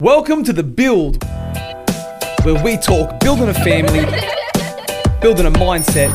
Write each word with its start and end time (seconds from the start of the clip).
Welcome 0.00 0.42
to 0.42 0.52
the 0.52 0.64
Build, 0.64 1.22
where 2.42 2.60
we 2.64 2.76
talk 2.76 3.20
building 3.20 3.48
a 3.48 3.54
family, 3.54 4.00
building 5.20 5.46
a 5.46 5.52
mindset, 5.52 6.10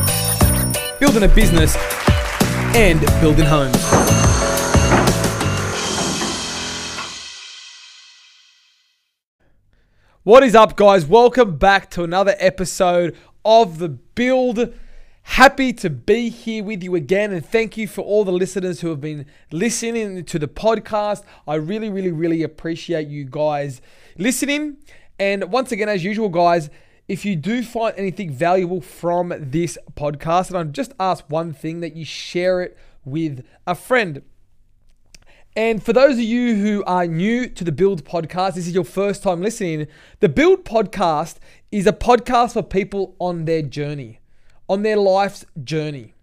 building 1.00 1.22
a 1.22 1.28
business, 1.28 1.74
and 2.76 3.00
building 3.22 3.46
homes. 3.46 3.82
What 10.24 10.42
is 10.42 10.54
up, 10.54 10.76
guys? 10.76 11.06
Welcome 11.06 11.56
back 11.56 11.88
to 11.92 12.04
another 12.04 12.34
episode 12.38 13.16
of 13.46 13.78
the 13.78 13.88
Build. 13.88 14.74
Happy 15.22 15.72
to 15.74 15.90
be 15.90 16.28
here 16.28 16.64
with 16.64 16.82
you 16.82 16.94
again, 16.94 17.32
and 17.32 17.44
thank 17.44 17.76
you 17.76 17.86
for 17.86 18.02
all 18.02 18.24
the 18.24 18.32
listeners 18.32 18.80
who 18.80 18.88
have 18.88 19.00
been 19.00 19.26
listening 19.52 20.24
to 20.24 20.38
the 20.38 20.48
podcast. 20.48 21.22
I 21.46 21.54
really, 21.54 21.88
really, 21.88 22.10
really 22.10 22.42
appreciate 22.42 23.08
you 23.08 23.24
guys 23.24 23.80
listening. 24.18 24.78
And 25.18 25.52
once 25.52 25.72
again, 25.72 25.88
as 25.88 26.02
usual, 26.04 26.28
guys, 26.30 26.70
if 27.06 27.24
you 27.24 27.36
do 27.36 27.62
find 27.62 27.94
anything 27.96 28.32
valuable 28.32 28.80
from 28.80 29.32
this 29.38 29.76
podcast, 29.94 30.48
and 30.48 30.58
I 30.58 30.64
just 30.64 30.92
ask 30.98 31.24
one 31.28 31.52
thing 31.52 31.80
that 31.80 31.96
you 31.96 32.04
share 32.04 32.62
it 32.62 32.76
with 33.04 33.44
a 33.66 33.74
friend. 33.74 34.22
And 35.56 35.82
for 35.82 35.92
those 35.92 36.14
of 36.14 36.20
you 36.20 36.54
who 36.54 36.84
are 36.84 37.06
new 37.06 37.48
to 37.48 37.64
the 37.64 37.72
Build 37.72 38.04
podcast, 38.04 38.54
this 38.54 38.68
is 38.68 38.74
your 38.74 38.84
first 38.84 39.24
time 39.24 39.42
listening. 39.42 39.88
The 40.20 40.28
Build 40.28 40.64
podcast 40.64 41.38
is 41.72 41.88
a 41.88 41.92
podcast 41.92 42.52
for 42.52 42.62
people 42.62 43.16
on 43.18 43.46
their 43.46 43.62
journey, 43.62 44.19
on 44.70 44.82
their 44.82 44.96
life's 44.96 45.44
journey. 45.64 46.14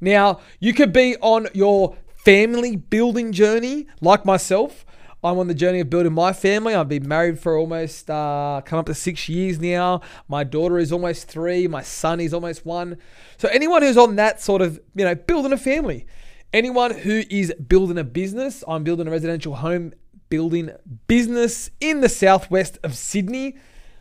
Now, 0.00 0.40
you 0.58 0.74
could 0.74 0.92
be 0.92 1.16
on 1.18 1.46
your 1.54 1.96
family 2.24 2.74
building 2.74 3.32
journey, 3.32 3.86
like 4.00 4.26
myself. 4.26 4.84
I'm 5.22 5.38
on 5.38 5.46
the 5.46 5.54
journey 5.54 5.78
of 5.80 5.88
building 5.88 6.12
my 6.12 6.32
family. 6.32 6.74
I've 6.74 6.88
been 6.88 7.06
married 7.06 7.38
for 7.38 7.56
almost 7.56 8.10
uh, 8.10 8.62
come 8.64 8.80
up 8.80 8.86
to 8.86 8.94
six 8.94 9.28
years 9.28 9.60
now. 9.60 10.00
My 10.26 10.42
daughter 10.42 10.78
is 10.78 10.90
almost 10.90 11.28
three. 11.28 11.68
My 11.68 11.82
son 11.82 12.18
is 12.18 12.34
almost 12.34 12.66
one. 12.66 12.96
So 13.36 13.48
anyone 13.48 13.82
who's 13.82 13.98
on 13.98 14.16
that 14.16 14.40
sort 14.40 14.60
of, 14.60 14.80
you 14.96 15.04
know, 15.04 15.14
building 15.14 15.52
a 15.52 15.58
family, 15.58 16.06
anyone 16.52 16.92
who 16.92 17.22
is 17.30 17.54
building 17.54 17.98
a 17.98 18.04
business, 18.04 18.64
I'm 18.66 18.82
building 18.82 19.06
a 19.06 19.10
residential 19.10 19.54
home 19.54 19.92
building 20.30 20.70
business 21.06 21.70
in 21.80 22.00
the 22.00 22.08
southwest 22.08 22.78
of 22.82 22.96
Sydney. 22.96 23.56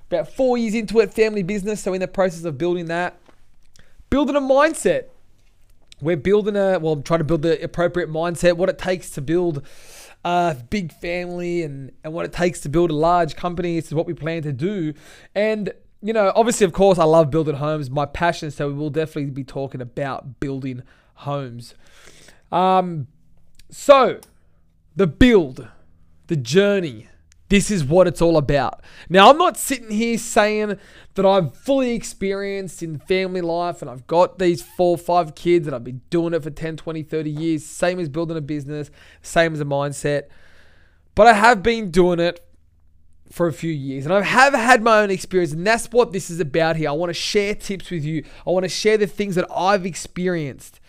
About 0.09 0.31
four 0.33 0.57
years 0.57 0.73
into 0.73 0.99
it, 0.99 1.13
family 1.13 1.43
business. 1.43 1.81
So 1.81 1.93
in 1.93 2.01
the 2.01 2.07
process 2.07 2.43
of 2.43 2.57
building 2.57 2.85
that, 2.85 3.19
building 4.09 4.35
a 4.35 4.41
mindset. 4.41 5.05
We're 6.01 6.17
building 6.17 6.55
a 6.55 6.79
well, 6.79 7.01
trying 7.01 7.19
to 7.19 7.25
build 7.25 7.41
the 7.41 7.61
appropriate 7.61 8.09
mindset, 8.09 8.55
what 8.55 8.69
it 8.69 8.77
takes 8.77 9.09
to 9.11 9.21
build 9.21 9.65
a 10.23 10.55
big 10.69 10.91
family 10.93 11.63
and, 11.63 11.91
and 12.03 12.13
what 12.13 12.25
it 12.25 12.33
takes 12.33 12.59
to 12.61 12.69
build 12.69 12.89
a 12.89 12.95
large 12.95 13.35
company. 13.35 13.75
This 13.75 13.87
is 13.87 13.93
what 13.93 14.05
we 14.05 14.13
plan 14.13 14.43
to 14.43 14.53
do. 14.53 14.93
And, 15.35 15.73
you 16.01 16.13
know, 16.13 16.31
obviously, 16.35 16.65
of 16.65 16.73
course, 16.73 16.97
I 16.97 17.03
love 17.03 17.29
building 17.29 17.55
homes, 17.55 17.89
my 17.89 18.05
passion. 18.05 18.51
So 18.51 18.67
we 18.67 18.73
will 18.73 18.89
definitely 18.89 19.31
be 19.31 19.43
talking 19.43 19.81
about 19.81 20.39
building 20.39 20.83
homes. 21.15 21.75
Um, 22.51 23.07
so 23.69 24.19
the 24.95 25.07
build, 25.07 25.67
the 26.27 26.35
journey, 26.35 27.07
this 27.49 27.71
is 27.71 27.83
what 27.83 28.07
it's 28.07 28.21
all 28.21 28.37
about. 28.37 28.81
Now, 29.09 29.29
I'm 29.29 29.37
not 29.37 29.57
sitting 29.57 29.89
here 29.89 30.17
saying 30.19 30.77
that 31.15 31.25
I'm 31.25 31.49
fully 31.49 31.95
experienced 31.95 32.81
in 32.83 32.99
family 32.99 33.41
life 33.41 33.81
and 33.81 33.89
I've 33.89 34.05
got 34.05 34.37
these 34.37 34.61
four 34.61 34.97
five 34.97 35.33
kids 35.33 35.65
and 35.65 35.75
I've 35.75 35.83
been 35.83 36.01
doing 36.11 36.33
it 36.35 36.43
for 36.43 36.51
10, 36.51 36.77
20, 36.77 37.03
30 37.03 37.29
years, 37.29 37.65
same 37.65 37.99
as 37.99 38.07
building 38.07 38.37
a 38.37 38.41
business, 38.41 38.91
same 39.23 39.53
as 39.53 39.59
a 39.59 39.65
mindset. 39.65 40.29
But 41.15 41.27
I 41.27 41.33
have 41.33 41.63
been 41.63 41.89
doing 41.89 42.19
it 42.19 42.45
for 43.31 43.47
a 43.47 43.53
few 43.53 43.71
years 43.71 44.05
and 44.05 44.13
I 44.13 44.21
have 44.21 44.53
had 44.53 44.81
my 44.81 44.99
own 44.99 45.11
experience 45.11 45.51
and 45.51 45.65
that's 45.65 45.87
what 45.87 46.13
this 46.13 46.29
is 46.29 46.39
about 46.39 46.75
here. 46.75 46.89
I 46.89 46.93
want 46.93 47.09
to 47.09 47.15
share 47.15 47.55
tips 47.55 47.89
with 47.89 48.05
you. 48.05 48.23
I 48.45 48.51
want 48.51 48.63
to 48.63 48.69
share 48.69 48.97
the 48.97 49.07
things 49.07 49.35
that 49.35 49.47
I've 49.51 49.85
experienced. 49.85 50.79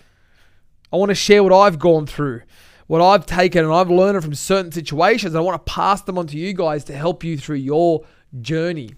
I 0.93 0.97
want 0.97 1.09
to 1.10 1.15
share 1.15 1.43
what 1.43 1.53
I've 1.53 1.78
gone 1.78 2.06
through 2.06 2.43
what 2.91 3.01
I've 3.01 3.25
taken 3.25 3.65
and 3.65 3.73
I've 3.73 3.89
learned 3.89 4.21
from 4.21 4.34
certain 4.34 4.73
situations. 4.73 5.37
I 5.37 5.41
want 5.41 5.65
to 5.65 5.73
pass 5.73 6.03
them 6.03 6.19
on 6.19 6.27
to 6.27 6.37
you 6.37 6.53
guys 6.53 6.83
to 6.87 6.93
help 6.93 7.23
you 7.23 7.39
through 7.39 7.59
your 7.59 8.05
journey. 8.41 8.97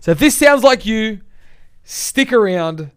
So 0.00 0.10
if 0.10 0.18
this 0.18 0.36
sounds 0.36 0.62
like 0.62 0.84
you, 0.84 1.22
stick 1.82 2.30
around 2.30 2.90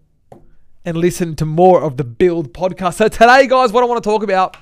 and 0.84 0.98
listen 0.98 1.38
to 1.38 1.46
more 1.46 1.82
of 1.82 1.96
the 1.96 2.04
Build 2.04 2.52
podcast. 2.52 2.96
So 2.96 3.08
today, 3.08 3.48
guys, 3.48 3.72
what 3.72 3.82
I 3.82 3.88
want 3.88 4.04
to 4.04 4.10
talk 4.10 4.22
about 4.22 4.58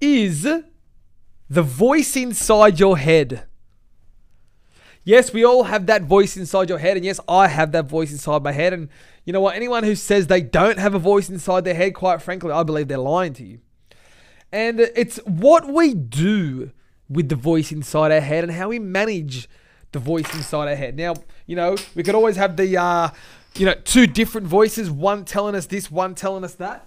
is 0.00 0.42
the 0.42 1.62
voice 1.62 2.16
inside 2.16 2.80
your 2.80 2.98
head. 2.98 3.46
Yes, 5.04 5.32
we 5.32 5.44
all 5.44 5.62
have 5.62 5.86
that 5.86 6.02
voice 6.02 6.36
inside 6.36 6.68
your 6.68 6.78
head, 6.78 6.96
and 6.96 7.06
yes, 7.06 7.20
I 7.28 7.46
have 7.46 7.70
that 7.70 7.86
voice 7.86 8.10
inside 8.10 8.42
my 8.42 8.50
head. 8.50 8.72
And 8.72 8.88
you 9.24 9.32
know 9.32 9.40
what? 9.40 9.54
Anyone 9.54 9.84
who 9.84 9.94
says 9.94 10.26
they 10.26 10.40
don't 10.40 10.80
have 10.80 10.96
a 10.96 10.98
voice 10.98 11.30
inside 11.30 11.62
their 11.62 11.74
head, 11.74 11.94
quite 11.94 12.20
frankly, 12.20 12.50
I 12.50 12.64
believe 12.64 12.88
they're 12.88 12.98
lying 12.98 13.34
to 13.34 13.44
you. 13.44 13.60
And 14.52 14.80
it's 14.80 15.18
what 15.18 15.68
we 15.68 15.94
do 15.94 16.72
with 17.08 17.28
the 17.28 17.36
voice 17.36 17.72
inside 17.72 18.12
our 18.12 18.20
head 18.20 18.44
and 18.44 18.52
how 18.52 18.68
we 18.68 18.78
manage 18.78 19.48
the 19.92 19.98
voice 19.98 20.32
inside 20.34 20.68
our 20.68 20.74
head. 20.74 20.96
Now, 20.96 21.14
you 21.46 21.56
know, 21.56 21.76
we 21.94 22.02
could 22.02 22.14
always 22.14 22.36
have 22.36 22.56
the, 22.56 22.76
uh, 22.76 23.10
you 23.56 23.66
know, 23.66 23.74
two 23.74 24.06
different 24.06 24.46
voices, 24.46 24.90
one 24.90 25.24
telling 25.24 25.54
us 25.54 25.66
this, 25.66 25.90
one 25.90 26.14
telling 26.14 26.44
us 26.44 26.54
that. 26.54 26.86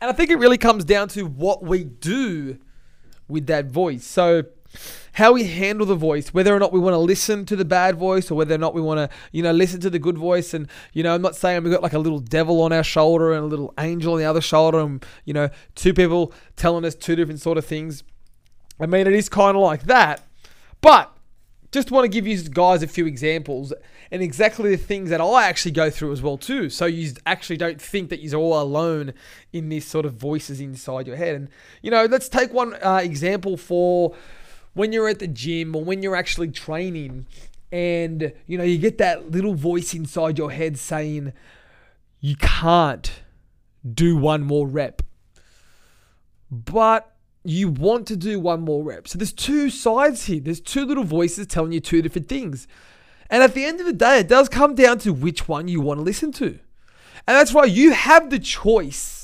And 0.00 0.10
I 0.10 0.12
think 0.12 0.30
it 0.30 0.36
really 0.36 0.58
comes 0.58 0.84
down 0.84 1.08
to 1.08 1.22
what 1.22 1.62
we 1.62 1.84
do 1.84 2.58
with 3.28 3.46
that 3.46 3.66
voice. 3.66 4.04
So, 4.04 4.44
how 5.12 5.32
we 5.32 5.44
handle 5.44 5.86
the 5.86 5.94
voice, 5.94 6.32
whether 6.32 6.54
or 6.54 6.58
not 6.58 6.72
we 6.72 6.80
want 6.80 6.94
to 6.94 6.98
listen 6.98 7.44
to 7.46 7.56
the 7.56 7.64
bad 7.64 7.96
voice 7.96 8.30
or 8.30 8.34
whether 8.34 8.54
or 8.54 8.58
not 8.58 8.74
we 8.74 8.80
want 8.80 8.98
to, 8.98 9.16
you 9.30 9.42
know, 9.42 9.52
listen 9.52 9.80
to 9.80 9.90
the 9.90 9.98
good 9.98 10.16
voice. 10.16 10.54
And, 10.54 10.68
you 10.92 11.02
know, 11.02 11.14
I'm 11.14 11.22
not 11.22 11.36
saying 11.36 11.62
we've 11.62 11.72
got 11.72 11.82
like 11.82 11.92
a 11.92 11.98
little 11.98 12.18
devil 12.20 12.62
on 12.62 12.72
our 12.72 12.84
shoulder 12.84 13.32
and 13.32 13.44
a 13.44 13.46
little 13.46 13.74
angel 13.78 14.14
on 14.14 14.18
the 14.18 14.24
other 14.24 14.40
shoulder 14.40 14.80
and, 14.80 15.04
you 15.24 15.34
know, 15.34 15.50
two 15.74 15.92
people 15.92 16.32
telling 16.56 16.84
us 16.84 16.94
two 16.94 17.14
different 17.14 17.40
sort 17.40 17.58
of 17.58 17.64
things. 17.66 18.04
I 18.80 18.86
mean, 18.86 19.06
it 19.06 19.12
is 19.12 19.28
kind 19.28 19.56
of 19.56 19.62
like 19.62 19.84
that. 19.84 20.22
But 20.80 21.14
just 21.72 21.90
want 21.90 22.04
to 22.04 22.08
give 22.08 22.26
you 22.26 22.42
guys 22.50 22.82
a 22.82 22.86
few 22.86 23.06
examples 23.06 23.72
and 24.10 24.22
exactly 24.22 24.70
the 24.70 24.76
things 24.76 25.08
that 25.10 25.20
I 25.20 25.48
actually 25.48 25.72
go 25.72 25.88
through 25.88 26.12
as 26.12 26.20
well 26.20 26.36
too. 26.36 26.68
So 26.68 26.86
you 26.86 27.12
actually 27.24 27.56
don't 27.56 27.80
think 27.80 28.10
that 28.10 28.20
you're 28.20 28.38
all 28.38 28.60
alone 28.60 29.14
in 29.52 29.70
this 29.70 29.86
sort 29.86 30.04
of 30.04 30.14
voices 30.14 30.60
inside 30.60 31.06
your 31.06 31.16
head. 31.16 31.34
And 31.34 31.48
you 31.80 31.90
know, 31.90 32.04
let's 32.04 32.28
take 32.28 32.52
one 32.52 32.74
uh, 32.82 33.00
example 33.02 33.56
for 33.56 34.14
when 34.74 34.92
you're 34.92 35.08
at 35.08 35.18
the 35.18 35.26
gym 35.26 35.76
or 35.76 35.84
when 35.84 36.02
you're 36.02 36.16
actually 36.16 36.48
training 36.48 37.26
and 37.70 38.32
you 38.46 38.58
know 38.58 38.64
you 38.64 38.78
get 38.78 38.98
that 38.98 39.30
little 39.30 39.54
voice 39.54 39.94
inside 39.94 40.38
your 40.38 40.50
head 40.50 40.78
saying 40.78 41.32
you 42.20 42.36
can't 42.36 43.22
do 43.90 44.16
one 44.16 44.42
more 44.42 44.66
rep. 44.66 45.02
But 46.50 47.16
you 47.44 47.68
want 47.68 48.06
to 48.08 48.16
do 48.16 48.38
one 48.38 48.60
more 48.60 48.84
rep. 48.84 49.08
So 49.08 49.18
there's 49.18 49.32
two 49.32 49.70
sides 49.70 50.26
here. 50.26 50.40
There's 50.40 50.60
two 50.60 50.84
little 50.84 51.04
voices 51.04 51.46
telling 51.46 51.72
you 51.72 51.80
two 51.80 52.02
different 52.02 52.28
things. 52.28 52.68
And 53.28 53.42
at 53.42 53.54
the 53.54 53.64
end 53.64 53.80
of 53.80 53.86
the 53.86 53.92
day 53.92 54.20
it 54.20 54.28
does 54.28 54.48
come 54.48 54.74
down 54.74 54.98
to 55.00 55.12
which 55.12 55.48
one 55.48 55.66
you 55.66 55.80
want 55.80 55.98
to 55.98 56.04
listen 56.04 56.30
to. 56.32 56.46
And 57.26 57.36
that's 57.36 57.52
why 57.52 57.64
you 57.64 57.92
have 57.92 58.30
the 58.30 58.38
choice 58.38 59.21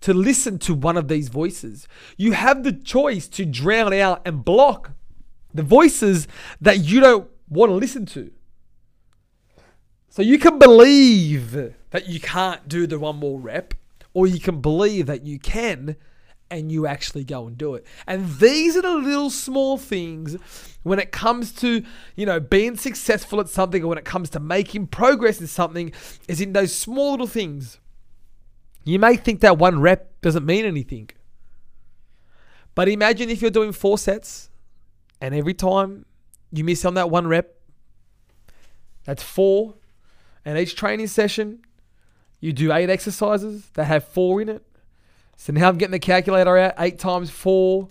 to 0.00 0.14
listen 0.14 0.58
to 0.60 0.74
one 0.74 0.96
of 0.96 1.08
these 1.08 1.28
voices. 1.28 1.86
You 2.16 2.32
have 2.32 2.62
the 2.62 2.72
choice 2.72 3.28
to 3.28 3.44
drown 3.44 3.92
out 3.92 4.22
and 4.24 4.44
block 4.44 4.92
the 5.52 5.62
voices 5.62 6.28
that 6.60 6.80
you 6.80 7.00
don't 7.00 7.28
want 7.48 7.70
to 7.70 7.74
listen 7.74 8.06
to. 8.06 8.30
So 10.08 10.22
you 10.22 10.38
can 10.38 10.58
believe 10.58 11.74
that 11.90 12.08
you 12.08 12.20
can't 12.20 12.68
do 12.68 12.86
the 12.86 12.98
one 12.98 13.16
more 13.16 13.38
rep, 13.38 13.74
or 14.12 14.26
you 14.26 14.40
can 14.40 14.60
believe 14.60 15.06
that 15.06 15.24
you 15.24 15.38
can 15.38 15.96
and 16.50 16.72
you 16.72 16.86
actually 16.86 17.22
go 17.22 17.46
and 17.46 17.56
do 17.56 17.74
it. 17.74 17.86
And 18.08 18.28
these 18.38 18.76
are 18.76 18.82
the 18.82 18.96
little 18.96 19.30
small 19.30 19.78
things 19.78 20.36
when 20.82 20.98
it 20.98 21.12
comes 21.12 21.52
to, 21.52 21.84
you 22.16 22.26
know, 22.26 22.40
being 22.40 22.76
successful 22.76 23.38
at 23.38 23.48
something 23.48 23.84
or 23.84 23.86
when 23.86 23.98
it 23.98 24.04
comes 24.04 24.30
to 24.30 24.40
making 24.40 24.88
progress 24.88 25.40
in 25.40 25.46
something 25.46 25.92
is 26.26 26.40
in 26.40 26.52
those 26.52 26.74
small 26.74 27.12
little 27.12 27.28
things 27.28 27.78
you 28.84 28.98
may 28.98 29.16
think 29.16 29.40
that 29.40 29.58
one 29.58 29.80
rep 29.80 30.20
doesn't 30.20 30.44
mean 30.44 30.64
anything. 30.64 31.10
But 32.74 32.88
imagine 32.88 33.30
if 33.30 33.42
you're 33.42 33.50
doing 33.50 33.72
four 33.72 33.98
sets 33.98 34.50
and 35.20 35.34
every 35.34 35.54
time 35.54 36.06
you 36.52 36.64
miss 36.64 36.84
on 36.84 36.94
that 36.94 37.10
one 37.10 37.26
rep, 37.26 37.54
that's 39.04 39.22
four. 39.22 39.74
And 40.44 40.58
each 40.58 40.76
training 40.76 41.08
session, 41.08 41.60
you 42.40 42.52
do 42.52 42.72
eight 42.72 42.88
exercises 42.88 43.68
that 43.74 43.84
have 43.84 44.04
four 44.04 44.40
in 44.40 44.48
it. 44.48 44.64
So 45.36 45.52
now 45.52 45.68
I'm 45.68 45.78
getting 45.78 45.92
the 45.92 45.98
calculator 45.98 46.56
out. 46.56 46.74
Eight 46.78 46.98
times 46.98 47.30
four, 47.30 47.88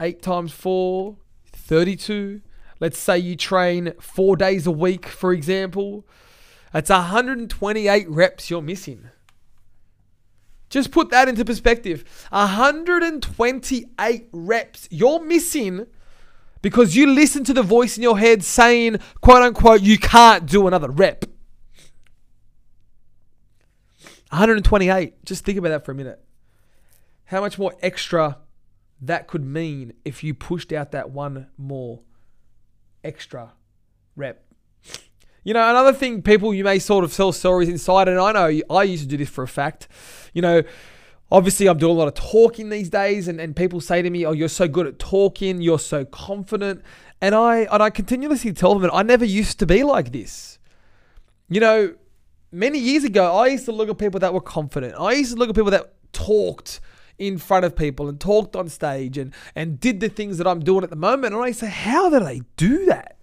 eight 0.00 0.22
times 0.22 0.52
four, 0.52 1.16
32. 1.52 2.40
Let's 2.80 2.98
say 2.98 3.18
you 3.18 3.36
train 3.36 3.92
four 4.00 4.36
days 4.36 4.66
a 4.66 4.70
week, 4.70 5.06
for 5.06 5.32
example. 5.32 6.06
That's 6.72 6.90
128 6.90 8.08
reps 8.08 8.48
you're 8.48 8.62
missing. 8.62 9.10
Just 10.70 10.92
put 10.92 11.10
that 11.10 11.28
into 11.28 11.44
perspective. 11.44 12.04
128 12.30 14.28
reps 14.32 14.88
you're 14.90 15.22
missing 15.22 15.86
because 16.62 16.96
you 16.96 17.06
listen 17.06 17.44
to 17.44 17.52
the 17.52 17.62
voice 17.62 17.96
in 17.96 18.02
your 18.02 18.18
head 18.18 18.42
saying, 18.44 18.98
quote 19.20 19.42
unquote, 19.42 19.82
you 19.82 19.98
can't 19.98 20.46
do 20.46 20.66
another 20.66 20.88
rep. 20.90 21.24
128. 24.30 25.24
Just 25.24 25.44
think 25.44 25.58
about 25.58 25.70
that 25.70 25.84
for 25.84 25.90
a 25.92 25.94
minute. 25.94 26.24
How 27.24 27.40
much 27.40 27.58
more 27.58 27.74
extra 27.82 28.38
that 29.00 29.26
could 29.26 29.44
mean 29.44 29.94
if 30.04 30.22
you 30.22 30.34
pushed 30.34 30.72
out 30.72 30.92
that 30.92 31.10
one 31.10 31.48
more 31.56 32.00
extra 33.02 33.54
rep. 34.14 34.44
You 35.42 35.54
know, 35.54 35.70
another 35.70 35.92
thing, 35.92 36.20
people, 36.22 36.52
you 36.52 36.64
may 36.64 36.78
sort 36.78 37.02
of 37.02 37.14
tell 37.14 37.32
stories 37.32 37.68
inside, 37.68 38.08
and 38.08 38.18
I 38.18 38.32
know 38.32 38.60
I 38.70 38.82
used 38.82 39.04
to 39.04 39.08
do 39.08 39.16
this 39.16 39.30
for 39.30 39.42
a 39.42 39.48
fact. 39.48 39.88
You 40.34 40.42
know, 40.42 40.62
obviously, 41.32 41.66
I'm 41.66 41.78
doing 41.78 41.96
a 41.96 41.98
lot 41.98 42.08
of 42.08 42.14
talking 42.14 42.68
these 42.68 42.90
days, 42.90 43.26
and, 43.26 43.40
and 43.40 43.56
people 43.56 43.80
say 43.80 44.02
to 44.02 44.10
me, 44.10 44.26
Oh, 44.26 44.32
you're 44.32 44.48
so 44.48 44.68
good 44.68 44.86
at 44.86 44.98
talking, 44.98 45.62
you're 45.62 45.78
so 45.78 46.04
confident. 46.04 46.82
And 47.22 47.34
I, 47.34 47.60
and 47.72 47.82
I 47.82 47.90
continuously 47.90 48.52
tell 48.52 48.74
them 48.74 48.82
that 48.82 48.94
I 48.94 49.02
never 49.02 49.24
used 49.24 49.58
to 49.60 49.66
be 49.66 49.82
like 49.82 50.12
this. 50.12 50.58
You 51.48 51.60
know, 51.60 51.94
many 52.52 52.78
years 52.78 53.04
ago, 53.04 53.34
I 53.36 53.46
used 53.46 53.64
to 53.64 53.72
look 53.72 53.88
at 53.88 53.98
people 53.98 54.20
that 54.20 54.34
were 54.34 54.40
confident, 54.40 54.94
I 54.98 55.12
used 55.12 55.32
to 55.32 55.38
look 55.38 55.48
at 55.48 55.54
people 55.54 55.70
that 55.70 55.94
talked 56.12 56.80
in 57.18 57.38
front 57.38 57.64
of 57.64 57.76
people 57.76 58.08
and 58.08 58.18
talked 58.18 58.56
on 58.56 58.68
stage 58.68 59.18
and, 59.18 59.34
and 59.54 59.78
did 59.78 60.00
the 60.00 60.08
things 60.08 60.38
that 60.38 60.46
I'm 60.46 60.60
doing 60.60 60.82
at 60.82 60.90
the 60.90 60.96
moment. 60.96 61.34
And 61.34 61.42
I 61.42 61.52
say, 61.52 61.68
how 61.68 62.08
do 62.08 62.18
they 62.18 62.40
do 62.56 62.86
that? 62.86 63.19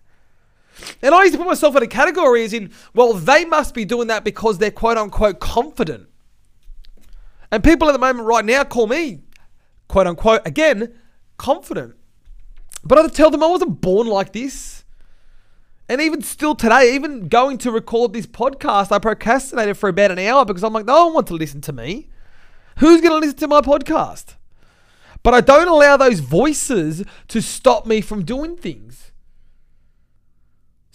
And 1.02 1.14
I 1.14 1.24
used 1.24 1.34
to 1.34 1.38
put 1.38 1.48
myself 1.48 1.76
in 1.76 1.84
a 1.84 1.88
category 1.88 2.44
as 2.44 2.54
in, 2.54 2.72
well, 2.94 3.14
they 3.14 3.46
must 3.46 3.74
be 3.74 3.86
doing 3.86 4.08
that 4.08 4.24
because 4.24 4.58
they're 4.58 4.72
quote 4.72 4.98
unquote 4.98 5.40
confident. 5.40 6.08
And 7.52 7.64
people 7.64 7.88
at 7.88 7.94
the 7.94 8.00
moment 8.00 8.28
right 8.28 8.46
now 8.46 8.64
call 8.64 8.88
me, 8.88 9.22
quote 9.88 10.08
unquote, 10.08 10.42
again, 10.46 10.94
confident. 11.38 11.96
But 12.84 13.00
I 13.00 13.08
tell 13.08 13.30
them 13.30 13.44
I 13.44 13.48
wasn't 13.48 13.82
born 13.82 14.08
like 14.08 14.34
this. 14.34 14.84
And 15.90 16.02
even 16.02 16.22
still 16.22 16.54
today, 16.54 16.96
even 16.96 17.30
going 17.30 17.58
to 17.60 17.72
record 17.72 18.12
this 18.12 18.28
podcast, 18.28 18.92
I 18.92 19.00
procrastinated 19.00 19.78
for 19.78 19.90
about 19.90 20.12
an 20.12 20.20
hour 20.20 20.44
because 20.44 20.64
I'm 20.64 20.74
like, 20.74 20.86
no 20.86 21.06
one 21.06 21.14
wants 21.16 21.30
to 21.30 21.36
listen 21.36 21.62
to 21.62 21.74
me. 21.74 22.10
Who's 22.80 23.02
going 23.02 23.14
to 23.14 23.26
listen 23.26 23.40
to 23.40 23.48
my 23.48 23.62
podcast? 23.62 24.36
But 25.24 25.34
I 25.34 25.42
don't 25.42 25.68
allow 25.68 25.98
those 25.98 26.20
voices 26.20 27.04
to 27.30 27.42
stop 27.42 27.86
me 27.86 28.02
from 28.02 28.26
doing 28.26 28.58
things. 28.58 29.07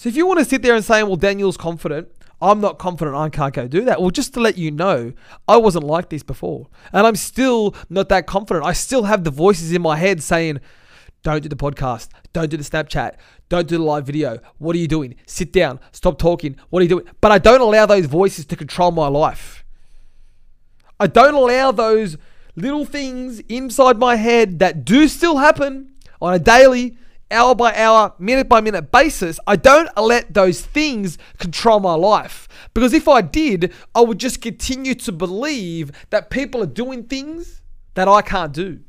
So 0.02 0.08
if 0.08 0.16
you 0.16 0.26
want 0.26 0.40
to 0.40 0.44
sit 0.44 0.62
there 0.62 0.74
and 0.74 0.84
say, 0.84 1.04
well, 1.04 1.14
Daniel's 1.14 1.56
confident, 1.56 2.08
I'm 2.40 2.60
not 2.60 2.76
confident 2.80 3.16
I 3.16 3.28
can't 3.28 3.54
go 3.54 3.68
do 3.68 3.84
that. 3.84 4.00
Well, 4.00 4.10
just 4.10 4.34
to 4.34 4.40
let 4.40 4.58
you 4.58 4.72
know, 4.72 5.12
I 5.46 5.58
wasn't 5.58 5.84
like 5.84 6.08
this 6.08 6.24
before. 6.24 6.66
And 6.92 7.06
I'm 7.06 7.14
still 7.14 7.76
not 7.88 8.08
that 8.08 8.26
confident. 8.26 8.66
I 8.66 8.72
still 8.72 9.04
have 9.04 9.22
the 9.22 9.30
voices 9.30 9.70
in 9.70 9.80
my 9.80 9.94
head 9.94 10.20
saying, 10.20 10.58
don't 11.22 11.40
do 11.40 11.48
the 11.48 11.54
podcast. 11.54 12.08
Don't 12.32 12.50
do 12.50 12.56
the 12.56 12.64
Snapchat. 12.64 13.14
Don't 13.48 13.68
do 13.68 13.78
the 13.78 13.84
live 13.84 14.04
video. 14.04 14.40
What 14.58 14.74
are 14.74 14.80
you 14.80 14.88
doing? 14.88 15.14
Sit 15.26 15.52
down. 15.52 15.78
Stop 15.92 16.18
talking. 16.18 16.56
What 16.70 16.80
are 16.80 16.82
you 16.82 16.88
doing? 16.88 17.04
But 17.20 17.30
I 17.30 17.38
don't 17.38 17.60
allow 17.60 17.86
those 17.86 18.06
voices 18.06 18.44
to 18.46 18.56
control 18.56 18.90
my 18.90 19.06
life. 19.06 19.64
I 20.98 21.06
don't 21.06 21.34
allow 21.34 21.70
those 21.70 22.16
little 22.56 22.84
things 22.84 23.38
inside 23.48 23.98
my 23.98 24.16
head 24.16 24.58
that 24.58 24.84
do 24.84 25.06
still 25.06 25.36
happen 25.36 25.92
on 26.20 26.34
a 26.34 26.40
daily, 26.40 26.96
hour 27.32 27.54
by 27.54 27.74
hour, 27.74 28.14
minute 28.18 28.48
by 28.48 28.60
minute 28.60 28.92
basis. 28.92 29.40
I 29.46 29.56
don't 29.56 29.88
let 29.96 30.34
those 30.34 30.60
things 30.60 31.18
control 31.38 31.80
my 31.80 31.94
life. 31.94 32.48
Because 32.74 32.92
if 32.92 33.08
I 33.08 33.20
did, 33.20 33.72
I 33.94 34.00
would 34.02 34.18
just 34.18 34.40
continue 34.40 34.94
to 34.96 35.12
believe 35.12 35.90
that 36.10 36.30
people 36.30 36.62
are 36.62 36.66
doing 36.66 37.04
things 37.04 37.62
that 37.94 38.08
I 38.08 38.22
can't 38.22 38.52
do. 38.52 38.80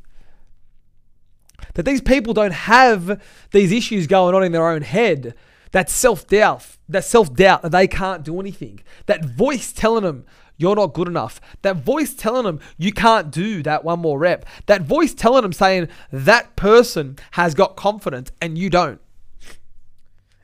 That 1.74 1.84
these 1.84 2.02
people 2.02 2.34
don't 2.34 2.54
have 2.54 3.22
these 3.52 3.72
issues 3.72 4.08
going 4.08 4.36
on 4.36 4.44
in 4.44 4.52
their 4.52 4.68
own 4.68 4.82
head. 4.82 5.34
That 5.72 5.90
self 5.90 6.28
doubt, 6.28 6.78
that 6.88 7.04
self 7.04 7.34
doubt 7.34 7.64
that 7.64 7.72
they 7.72 7.88
can't 7.88 8.24
do 8.24 8.40
anything. 8.40 8.82
That 9.08 9.26
voice 9.26 9.74
telling 9.74 10.04
them, 10.04 10.26
you're 10.58 10.76
not 10.76 10.94
good 10.94 11.08
enough. 11.08 11.42
That 11.64 11.78
voice 11.78 12.14
telling 12.14 12.46
them 12.46 12.60
you 12.78 12.94
can't 12.94 13.32
do 13.32 13.64
that 13.64 13.84
one 13.84 14.00
more 14.00 14.20
rep. 14.20 14.46
That 14.68 14.84
voice 14.84 15.14
telling 15.14 15.42
them 15.42 15.54
saying 15.54 15.90
that 16.12 16.56
person 16.56 17.18
has 17.32 17.54
got 17.54 17.76
confidence 17.76 18.32
and 18.42 18.58
you 18.58 18.70
don't. 18.70 19.02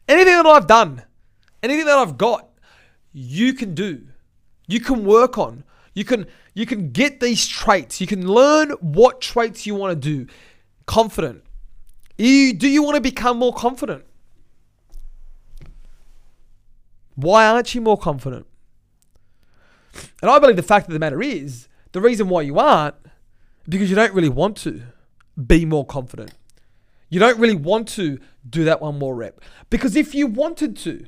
Anything 0.08 0.34
that 0.34 0.46
I've 0.46 0.68
done, 0.68 1.04
anything 1.62 1.86
that 1.86 1.98
I've 1.98 2.18
got, 2.18 2.50
you 3.14 3.54
can 3.54 3.76
do. 3.76 4.08
You 4.68 4.80
can 4.80 5.06
work 5.06 5.38
on. 5.38 5.64
You 5.94 6.04
can 6.04 6.26
you 6.54 6.66
can 6.66 6.92
get 6.92 7.20
these 7.20 7.48
traits. 7.48 8.02
You 8.02 8.08
can 8.08 8.28
learn 8.28 8.72
what 8.82 9.22
traits 9.22 9.66
you 9.66 9.76
want 9.76 9.92
to 9.92 9.96
do. 9.96 10.32
Confident. 10.86 11.44
Do 12.18 12.26
you 12.26 12.84
want 12.84 12.96
to 12.96 13.02
become 13.02 13.38
more 13.38 13.54
confident? 13.54 14.04
Why 17.16 17.48
aren't 17.48 17.76
you 17.76 17.82
more 17.82 17.98
confident? 17.98 18.48
And 20.22 20.30
I 20.30 20.40
believe 20.40 20.56
the 20.56 20.64
fact 20.64 20.88
of 20.88 20.94
the 20.94 21.00
matter 21.00 21.22
is, 21.22 21.68
the 21.92 22.02
reason 22.02 22.30
why 22.30 22.42
you 22.42 22.60
aren't, 22.60 22.96
because 23.68 23.90
you 23.90 23.96
don't 23.96 24.14
really 24.14 24.30
want 24.30 24.58
to 24.58 24.82
be 25.48 25.66
more 25.66 25.86
confident. 25.86 26.32
You 27.10 27.20
don't 27.20 27.40
really 27.40 27.56
want 27.56 27.88
to 27.90 28.20
do 28.48 28.64
that 28.66 28.82
one 28.82 29.00
more 29.00 29.16
rep. 29.16 29.42
Because 29.70 29.96
if 29.96 30.14
you 30.14 30.28
wanted 30.28 30.78
to, 30.78 31.08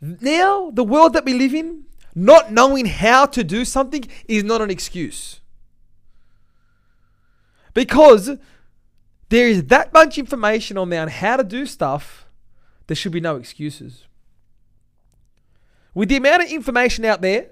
now 0.00 0.70
the 0.72 0.84
world 0.84 1.12
that 1.14 1.24
we 1.24 1.34
live 1.34 1.54
in, 1.54 1.84
not 2.14 2.52
knowing 2.52 2.86
how 2.86 3.26
to 3.26 3.44
do 3.44 3.64
something 3.64 4.04
is 4.26 4.44
not 4.44 4.62
an 4.62 4.70
excuse. 4.70 5.40
Because 7.74 8.38
there 9.28 9.48
is 9.48 9.64
that 9.64 9.92
much 9.92 10.16
information 10.16 10.78
on 10.78 10.88
there 10.88 11.02
on 11.02 11.08
how 11.08 11.36
to 11.36 11.44
do 11.44 11.66
stuff, 11.66 12.26
there 12.86 12.96
should 12.96 13.12
be 13.12 13.20
no 13.20 13.36
excuses. 13.36 14.04
With 15.94 16.08
the 16.08 16.16
amount 16.16 16.44
of 16.44 16.50
information 16.50 17.04
out 17.04 17.20
there, 17.20 17.48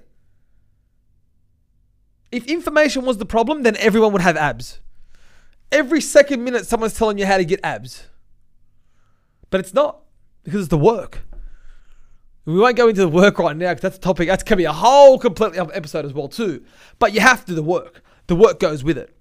if 2.35 2.47
information 2.47 3.05
was 3.05 3.19
the 3.19 3.27
problem, 3.27 3.63
then 3.63 3.77
everyone 3.77 4.13
would 4.13 4.23
have 4.23 4.37
abs. 4.37 4.81
Every 5.71 6.01
second 6.01 6.45
minute, 6.45 6.67
someone's 6.67 6.95
telling 6.95 7.19
you 7.19 7.27
how 7.27 7.37
to 7.37 7.45
get 7.45 7.61
abs. 7.63 8.09
But 9.51 9.61
it's 9.61 9.75
not 9.75 10.01
because 10.43 10.63
it's 10.63 10.69
the 10.69 10.79
work. 10.79 11.23
We 12.45 12.59
won't 12.59 12.77
go 12.77 12.89
into 12.89 13.01
the 13.01 13.09
work 13.09 13.39
right 13.39 13.57
now 13.57 13.71
because 13.71 13.83
that's 13.83 13.97
a 13.97 14.01
topic. 14.01 14.29
That's 14.29 14.43
going 14.43 14.51
to 14.51 14.57
be 14.57 14.65
a 14.65 14.73
whole 14.73 15.19
completely 15.19 15.59
other 15.59 15.75
episode 15.75 16.05
as 16.05 16.13
well 16.13 16.29
too. 16.29 16.65
But 16.99 17.13
you 17.15 17.21
have 17.21 17.41
to 17.41 17.47
do 17.47 17.55
the 17.55 17.63
work. 17.63 18.03
The 18.27 18.37
work 18.37 18.61
goes 18.61 18.85
with 18.85 18.99
it. 18.99 19.17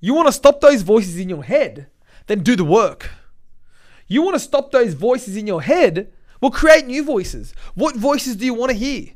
You 0.00 0.14
want 0.14 0.28
to 0.28 0.32
stop 0.32 0.60
those 0.60 0.82
voices 0.82 1.16
in 1.18 1.28
your 1.28 1.44
head, 1.44 1.88
then 2.26 2.42
do 2.42 2.56
the 2.56 2.64
work. 2.64 3.10
You 4.06 4.22
want 4.22 4.34
to 4.34 4.40
stop 4.40 4.70
those 4.70 4.94
voices 4.94 5.36
in 5.36 5.46
your 5.46 5.62
head, 5.62 6.12
well, 6.40 6.50
create 6.50 6.86
new 6.86 7.02
voices. 7.04 7.54
What 7.74 7.96
voices 7.96 8.36
do 8.36 8.44
you 8.44 8.54
want 8.54 8.70
to 8.70 8.76
hear? 8.76 9.08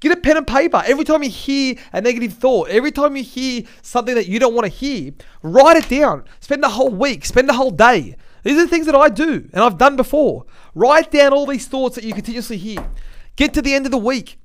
Get 0.00 0.12
a 0.12 0.16
pen 0.16 0.36
and 0.36 0.46
paper. 0.46 0.82
Every 0.86 1.04
time 1.04 1.22
you 1.22 1.30
hear 1.30 1.74
a 1.92 2.00
negative 2.00 2.34
thought, 2.34 2.68
every 2.68 2.92
time 2.92 3.16
you 3.16 3.24
hear 3.24 3.62
something 3.82 4.14
that 4.14 4.28
you 4.28 4.38
don't 4.38 4.54
want 4.54 4.64
to 4.64 4.72
hear, 4.72 5.12
write 5.42 5.76
it 5.76 5.88
down. 5.88 6.24
Spend 6.40 6.64
a 6.64 6.68
whole 6.68 6.90
week, 6.90 7.24
spend 7.24 7.50
a 7.50 7.54
whole 7.54 7.72
day. 7.72 8.16
These 8.44 8.56
are 8.56 8.62
the 8.62 8.68
things 8.68 8.86
that 8.86 8.94
I 8.94 9.08
do 9.08 9.48
and 9.52 9.62
I've 9.62 9.78
done 9.78 9.96
before. 9.96 10.44
Write 10.74 11.10
down 11.10 11.32
all 11.32 11.46
these 11.46 11.66
thoughts 11.66 11.96
that 11.96 12.04
you 12.04 12.14
continuously 12.14 12.58
hear. 12.58 12.88
Get 13.34 13.52
to 13.54 13.62
the 13.62 13.74
end 13.74 13.86
of 13.86 13.92
the 13.92 13.98
week 13.98 14.38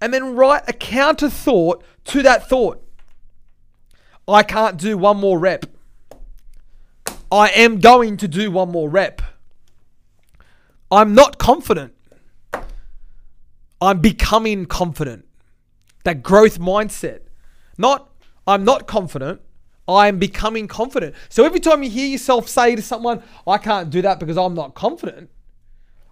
and 0.00 0.14
then 0.14 0.36
write 0.36 0.62
a 0.68 0.72
counter 0.72 1.28
thought 1.28 1.82
to 2.04 2.22
that 2.22 2.48
thought. 2.48 2.84
I 4.28 4.42
can't 4.42 4.76
do 4.76 4.96
one 4.96 5.16
more 5.16 5.38
rep. 5.38 5.66
I 7.32 7.48
am 7.48 7.80
going 7.80 8.16
to 8.18 8.28
do 8.28 8.50
one 8.50 8.70
more 8.70 8.88
rep. 8.88 9.22
I'm 10.90 11.14
not 11.14 11.38
confident. 11.38 11.94
I'm 13.80 14.00
becoming 14.00 14.66
confident. 14.66 15.26
That 16.04 16.22
growth 16.22 16.58
mindset. 16.58 17.20
Not, 17.76 18.10
I'm 18.46 18.64
not 18.64 18.86
confident. 18.86 19.40
I'm 19.86 20.18
becoming 20.18 20.68
confident. 20.68 21.14
So 21.28 21.44
every 21.44 21.60
time 21.60 21.82
you 21.82 21.90
hear 21.90 22.06
yourself 22.06 22.48
say 22.48 22.76
to 22.76 22.82
someone, 22.82 23.22
I 23.46 23.58
can't 23.58 23.88
do 23.90 24.02
that 24.02 24.20
because 24.20 24.36
I'm 24.36 24.54
not 24.54 24.74
confident, 24.74 25.30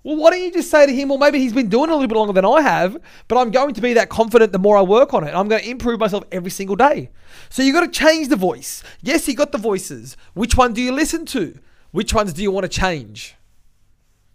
well, 0.07 0.19
why 0.19 0.31
don't 0.31 0.41
you 0.41 0.53
just 0.53 0.71
say 0.71 0.87
to 0.87 0.95
him, 0.95 1.09
well, 1.09 1.19
maybe 1.19 1.41
he's 1.41 1.53
been 1.53 1.69
doing 1.69 1.91
it 1.91 1.93
a 1.93 1.97
little 1.97 2.07
bit 2.07 2.17
longer 2.17 2.33
than 2.33 2.45
I 2.45 2.61
have, 2.61 2.97
but 3.27 3.39
I'm 3.39 3.51
going 3.51 3.75
to 3.75 3.81
be 3.81 3.95
that 3.95 4.09
confident 4.09 4.53
the 4.53 4.59
more 4.61 4.77
I 4.77 4.83
work 4.83 5.13
on 5.13 5.27
it. 5.27 5.35
I'm 5.35 5.49
going 5.49 5.61
to 5.61 5.69
improve 5.69 5.99
myself 5.99 6.23
every 6.31 6.53
single 6.53 6.77
day. 6.77 7.11
So 7.49 7.61
you've 7.65 7.75
got 7.75 7.81
to 7.81 7.91
change 7.91 8.29
the 8.29 8.37
voice. 8.37 8.85
Yes, 9.03 9.27
you 9.27 9.35
got 9.35 9.51
the 9.51 9.59
voices. 9.59 10.17
Which 10.35 10.57
one 10.57 10.75
do 10.75 10.81
you 10.81 10.93
listen 10.93 11.27
to? 11.27 11.59
Which 11.91 12.15
ones 12.15 12.33
do 12.33 12.41
you 12.41 12.53
want 12.53 12.63
to 12.63 12.69
change? 12.69 13.35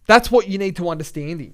That's 0.07 0.29
what 0.29 0.49
you 0.49 0.57
need 0.57 0.75
to 0.75 0.89
understand 0.89 1.53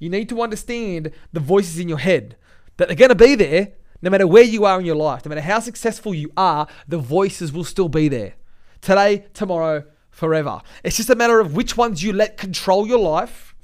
you 0.00 0.10
need 0.10 0.28
to 0.30 0.42
understand 0.42 1.12
the 1.32 1.38
voices 1.38 1.78
in 1.78 1.88
your 1.88 1.98
head 1.98 2.36
that 2.78 2.90
are 2.90 2.96
going 2.96 3.10
to 3.10 3.14
be 3.14 3.36
there 3.36 3.74
no 4.02 4.10
matter 4.10 4.26
where 4.26 4.42
you 4.42 4.64
are 4.64 4.80
in 4.80 4.86
your 4.86 4.96
life, 4.96 5.24
no 5.24 5.28
matter 5.28 5.42
how 5.42 5.60
successful 5.60 6.14
you 6.14 6.32
are, 6.36 6.66
the 6.88 6.98
voices 6.98 7.52
will 7.52 7.64
still 7.64 7.88
be 7.88 8.08
there. 8.08 8.34
Today, 8.80 9.26
tomorrow, 9.34 9.84
forever. 10.10 10.62
It's 10.82 10.96
just 10.96 11.10
a 11.10 11.14
matter 11.14 11.38
of 11.38 11.54
which 11.54 11.76
ones 11.76 12.02
you 12.02 12.12
let 12.12 12.36
control 12.36 12.86
your 12.86 12.98
life 12.98 13.54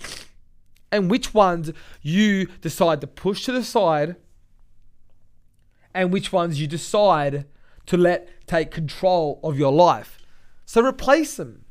and 0.92 1.10
which 1.10 1.34
ones 1.34 1.72
you 2.02 2.46
decide 2.60 3.00
to 3.00 3.06
push 3.06 3.44
to 3.44 3.52
the 3.52 3.64
side 3.64 4.16
and 5.94 6.12
which 6.12 6.32
ones 6.32 6.60
you 6.60 6.66
decide 6.66 7.46
to 7.86 7.96
let 7.96 8.46
take 8.46 8.70
control 8.70 9.40
of 9.42 9.58
your 9.58 9.72
life. 9.72 10.18
So 10.66 10.84
replace 10.84 11.36
them. 11.36 11.64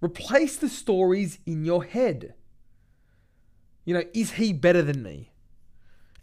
Replace 0.00 0.56
the 0.56 0.68
stories 0.68 1.40
in 1.44 1.64
your 1.64 1.84
head. 1.84 2.34
You 3.84 3.94
know, 3.94 4.04
is 4.12 4.32
he 4.32 4.52
better 4.52 4.82
than 4.82 5.02
me? 5.02 5.30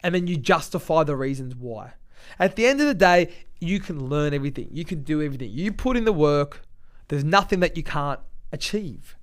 And 0.04 0.14
then 0.14 0.28
you 0.28 0.38
justify 0.38 1.04
the 1.04 1.16
reasons 1.16 1.56
why. 1.56 1.94
At 2.40 2.56
the 2.56 2.68
end 2.68 2.82
of 2.82 2.88
the 2.88 2.94
day, 2.94 3.34
you 3.60 3.80
can 3.80 4.08
learn 4.08 4.34
everything. 4.34 4.70
You 4.72 4.86
can 4.86 5.02
do 5.02 5.22
everything. 5.22 5.50
You 5.52 5.74
put 5.74 5.98
in 5.98 6.06
the 6.06 6.14
work. 6.14 6.62
There's 7.08 7.24
nothing 7.24 7.60
that 7.62 7.78
you 7.78 7.84
can't 7.84 8.20
achieve. 8.52 9.16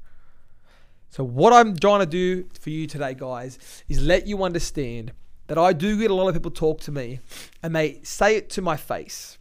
So, 1.11 1.23
what 1.23 1.53
I'm 1.53 1.77
trying 1.77 2.01
to 2.01 2.07
do 2.07 2.49
for 2.59 2.71
you 2.71 2.87
today, 2.87 3.15
guys, 3.15 3.59
is 3.89 4.03
let 4.03 4.27
you 4.27 4.43
understand 4.43 5.13
that 5.47 5.59
I 5.59 5.73
do 5.73 5.99
get 5.99 6.11
a 6.11 6.15
lot 6.15 6.29
of 6.29 6.35
people 6.35 6.51
talk 6.51 6.81
to 6.83 6.93
me 6.93 7.21
and 7.63 7.77
they 7.77 8.01
say 8.03 8.37
it 8.37 8.51
to 8.51 8.63
my 8.63 8.77
face. 8.77 9.39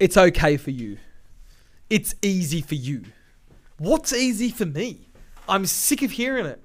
It's 0.00 0.16
okay 0.16 0.56
for 0.56 0.70
you. 0.70 0.98
It's 1.88 2.14
easy 2.20 2.60
for 2.60 2.74
you. 2.74 3.04
What's 3.78 4.12
easy 4.12 4.50
for 4.50 4.66
me? 4.66 5.10
I'm 5.48 5.66
sick 5.66 6.02
of 6.02 6.12
hearing 6.12 6.46
it. 6.46 6.60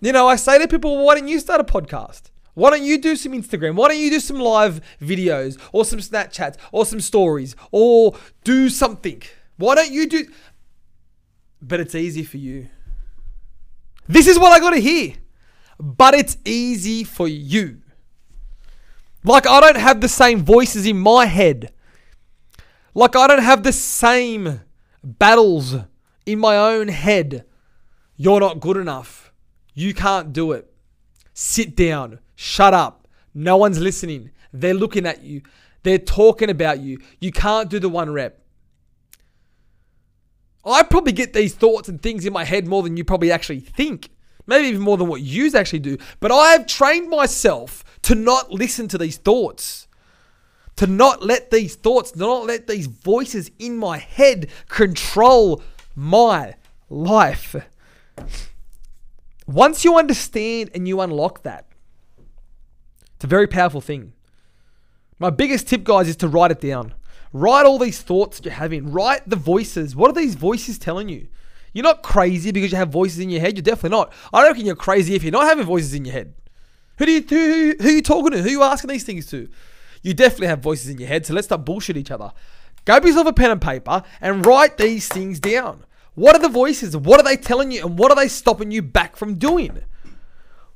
You 0.00 0.12
know, 0.12 0.26
I 0.26 0.36
say 0.36 0.58
to 0.58 0.66
people, 0.66 0.96
well, 0.96 1.06
why 1.06 1.14
don't 1.16 1.28
you 1.28 1.38
start 1.40 1.60
a 1.60 1.64
podcast? 1.64 2.30
Why 2.54 2.70
don't 2.70 2.82
you 2.82 2.98
do 2.98 3.16
some 3.16 3.32
Instagram? 3.32 3.74
Why 3.74 3.88
don't 3.88 3.98
you 3.98 4.10
do 4.10 4.20
some 4.20 4.38
live 4.38 4.80
videos 5.00 5.58
or 5.72 5.84
some 5.84 6.00
Snapchats 6.00 6.56
or 6.72 6.84
some 6.86 7.00
stories 7.00 7.54
or 7.70 8.16
do 8.44 8.68
something? 8.68 9.22
Why 9.56 9.74
don't 9.74 9.92
you 9.92 10.08
do. 10.08 10.26
But 11.62 11.80
it's 11.80 11.94
easy 11.94 12.24
for 12.24 12.38
you. 12.38 12.68
This 14.08 14.26
is 14.26 14.38
what 14.38 14.52
I 14.52 14.58
got 14.58 14.70
to 14.70 14.80
hear. 14.80 15.14
But 15.78 16.14
it's 16.14 16.36
easy 16.44 17.04
for 17.04 17.28
you. 17.28 17.82
Like, 19.22 19.46
I 19.46 19.60
don't 19.60 19.76
have 19.76 20.00
the 20.00 20.08
same 20.08 20.42
voices 20.42 20.86
in 20.86 20.98
my 20.98 21.26
head. 21.26 21.72
Like, 22.94 23.14
I 23.14 23.26
don't 23.26 23.42
have 23.42 23.62
the 23.62 23.72
same 23.72 24.62
battles 25.04 25.76
in 26.24 26.38
my 26.38 26.56
own 26.56 26.88
head. 26.88 27.44
You're 28.16 28.40
not 28.40 28.60
good 28.60 28.76
enough. 28.76 29.29
You 29.74 29.94
can't 29.94 30.32
do 30.32 30.52
it. 30.52 30.72
Sit 31.32 31.76
down. 31.76 32.18
Shut 32.34 32.74
up. 32.74 33.08
No 33.34 33.56
one's 33.56 33.78
listening. 33.78 34.30
They're 34.52 34.74
looking 34.74 35.06
at 35.06 35.22
you. 35.22 35.42
They're 35.82 35.98
talking 35.98 36.50
about 36.50 36.80
you. 36.80 36.98
You 37.20 37.32
can't 37.32 37.70
do 37.70 37.78
the 37.78 37.88
one 37.88 38.10
rep. 38.10 38.40
I 40.64 40.82
probably 40.82 41.12
get 41.12 41.32
these 41.32 41.54
thoughts 41.54 41.88
and 41.88 42.02
things 42.02 42.26
in 42.26 42.32
my 42.32 42.44
head 42.44 42.66
more 42.66 42.82
than 42.82 42.96
you 42.96 43.04
probably 43.04 43.32
actually 43.32 43.60
think. 43.60 44.10
Maybe 44.46 44.68
even 44.68 44.82
more 44.82 44.96
than 44.96 45.06
what 45.06 45.22
you 45.22 45.50
actually 45.54 45.78
do. 45.78 45.96
But 46.18 46.32
I 46.32 46.52
have 46.52 46.66
trained 46.66 47.08
myself 47.08 47.84
to 48.02 48.14
not 48.14 48.50
listen 48.50 48.88
to 48.88 48.98
these 48.98 49.16
thoughts. 49.16 49.86
To 50.76 50.86
not 50.86 51.22
let 51.22 51.50
these 51.50 51.76
thoughts, 51.76 52.16
not 52.16 52.46
let 52.46 52.66
these 52.66 52.86
voices 52.86 53.50
in 53.58 53.76
my 53.76 53.98
head 53.98 54.48
control 54.68 55.62
my 55.94 56.56
life. 56.88 57.54
Once 59.50 59.84
you 59.84 59.98
understand 59.98 60.70
and 60.74 60.86
you 60.86 61.00
unlock 61.00 61.42
that, 61.42 61.66
it's 63.16 63.24
a 63.24 63.26
very 63.26 63.48
powerful 63.48 63.80
thing. 63.80 64.12
My 65.18 65.30
biggest 65.30 65.66
tip, 65.66 65.82
guys, 65.82 66.08
is 66.08 66.14
to 66.16 66.28
write 66.28 66.52
it 66.52 66.60
down. 66.60 66.94
Write 67.32 67.66
all 67.66 67.78
these 67.78 68.00
thoughts 68.00 68.36
that 68.36 68.44
you're 68.44 68.54
having. 68.54 68.92
Write 68.92 69.28
the 69.28 69.34
voices. 69.34 69.96
What 69.96 70.08
are 70.08 70.14
these 70.14 70.36
voices 70.36 70.78
telling 70.78 71.08
you? 71.08 71.26
You're 71.72 71.82
not 71.82 72.04
crazy 72.04 72.52
because 72.52 72.70
you 72.70 72.78
have 72.78 72.90
voices 72.90 73.18
in 73.18 73.28
your 73.28 73.40
head. 73.40 73.56
You're 73.56 73.62
definitely 73.62 73.98
not. 73.98 74.12
I 74.32 74.44
reckon 74.44 74.66
you're 74.66 74.76
crazy 74.76 75.16
if 75.16 75.24
you're 75.24 75.32
not 75.32 75.46
having 75.46 75.66
voices 75.66 75.94
in 75.94 76.04
your 76.04 76.12
head. 76.12 76.32
Who 76.98 77.06
do 77.06 77.12
you 77.12 77.22
who, 77.22 77.74
who, 77.80 77.88
are 77.88 77.92
you 77.92 78.02
talking 78.02 78.30
to? 78.30 78.38
Who 78.38 78.48
are 78.48 78.52
you 78.52 78.62
asking 78.62 78.90
these 78.90 79.04
things 79.04 79.26
to? 79.26 79.48
You 80.02 80.14
definitely 80.14 80.46
have 80.46 80.60
voices 80.60 80.90
in 80.90 80.98
your 80.98 81.08
head. 81.08 81.26
So 81.26 81.34
let's 81.34 81.48
stop 81.48 81.64
bullshit 81.64 81.96
each 81.96 82.12
other. 82.12 82.32
Grab 82.86 83.04
yourself 83.04 83.26
a 83.26 83.32
pen 83.32 83.50
and 83.50 83.60
paper 83.60 84.04
and 84.20 84.46
write 84.46 84.78
these 84.78 85.08
things 85.08 85.40
down. 85.40 85.84
What 86.20 86.36
are 86.36 86.42
the 86.42 86.50
voices? 86.50 86.94
What 86.94 87.18
are 87.18 87.22
they 87.22 87.38
telling 87.38 87.70
you? 87.70 87.82
And 87.86 87.98
what 87.98 88.12
are 88.12 88.14
they 88.14 88.28
stopping 88.28 88.70
you 88.70 88.82
back 88.82 89.16
from 89.16 89.36
doing? 89.36 89.82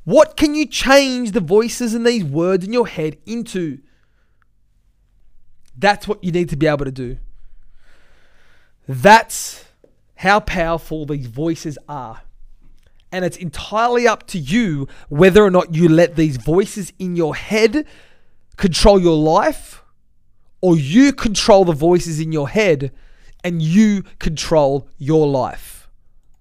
What 0.04 0.38
can 0.38 0.54
you 0.54 0.64
change 0.64 1.32
the 1.32 1.40
voices 1.40 1.92
and 1.92 2.06
these 2.06 2.24
words 2.24 2.64
in 2.64 2.72
your 2.72 2.86
head 2.86 3.18
into? 3.26 3.80
That's 5.76 6.08
what 6.08 6.24
you 6.24 6.32
need 6.32 6.48
to 6.48 6.56
be 6.56 6.66
able 6.66 6.86
to 6.86 6.90
do. 6.90 7.18
That's 8.88 9.66
how 10.14 10.40
powerful 10.40 11.04
these 11.04 11.26
voices 11.26 11.76
are. 11.90 12.22
And 13.12 13.22
it's 13.22 13.36
entirely 13.36 14.08
up 14.08 14.26
to 14.28 14.38
you 14.38 14.88
whether 15.10 15.44
or 15.44 15.50
not 15.50 15.74
you 15.74 15.90
let 15.90 16.16
these 16.16 16.38
voices 16.38 16.90
in 16.98 17.16
your 17.16 17.36
head 17.36 17.86
control 18.56 18.98
your 18.98 19.18
life 19.18 19.84
or 20.62 20.74
you 20.74 21.12
control 21.12 21.66
the 21.66 21.74
voices 21.74 22.18
in 22.18 22.32
your 22.32 22.48
head 22.48 22.92
and 23.44 23.62
you 23.62 24.02
control 24.18 24.88
your 24.98 25.28
life. 25.28 25.73